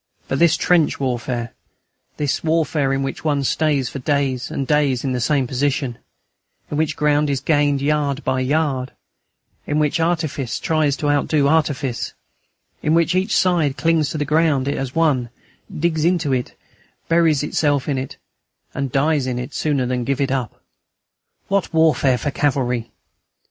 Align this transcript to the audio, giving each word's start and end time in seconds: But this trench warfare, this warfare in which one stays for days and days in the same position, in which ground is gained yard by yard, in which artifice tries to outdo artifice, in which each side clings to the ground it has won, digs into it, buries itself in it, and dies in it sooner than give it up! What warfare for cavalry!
But 0.27 0.39
this 0.39 0.57
trench 0.57 0.99
warfare, 0.99 1.53
this 2.17 2.43
warfare 2.43 2.91
in 2.91 3.03
which 3.03 3.23
one 3.23 3.43
stays 3.43 3.87
for 3.87 3.99
days 3.99 4.49
and 4.49 4.65
days 4.65 5.03
in 5.03 5.11
the 5.11 5.21
same 5.21 5.45
position, 5.45 5.99
in 6.71 6.77
which 6.77 6.95
ground 6.95 7.29
is 7.29 7.39
gained 7.39 7.83
yard 7.83 8.23
by 8.23 8.39
yard, 8.39 8.93
in 9.67 9.77
which 9.77 9.99
artifice 9.99 10.59
tries 10.59 10.97
to 10.97 11.11
outdo 11.11 11.47
artifice, 11.47 12.13
in 12.81 12.95
which 12.95 13.13
each 13.13 13.37
side 13.37 13.77
clings 13.77 14.09
to 14.09 14.17
the 14.17 14.25
ground 14.25 14.67
it 14.67 14.75
has 14.77 14.95
won, 14.95 15.29
digs 15.71 16.03
into 16.03 16.33
it, 16.33 16.57
buries 17.07 17.43
itself 17.43 17.87
in 17.87 17.99
it, 17.99 18.17
and 18.73 18.91
dies 18.91 19.27
in 19.27 19.37
it 19.37 19.53
sooner 19.53 19.85
than 19.85 20.03
give 20.03 20.19
it 20.19 20.31
up! 20.31 20.63
What 21.47 21.71
warfare 21.75 22.17
for 22.17 22.31
cavalry! 22.31 22.89